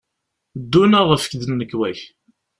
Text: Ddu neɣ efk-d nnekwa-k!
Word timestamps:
Ddu 0.61 0.83
neɣ 0.85 1.07
efk-d 1.15 1.43
nnekwa-k! 1.47 1.99